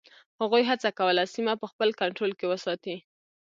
[0.41, 2.95] هغوی هڅه کوله سیمه په خپل کنټرول کې وساتي.